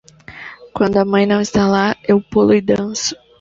Quando 0.73 0.97
a 0.97 1.05
mãe 1.05 1.27
não 1.27 1.39
está 1.39 1.67
lá, 1.67 1.95
eu 2.03 2.19
pulo 2.19 2.55
e 2.55 2.59
danço. 2.61 3.13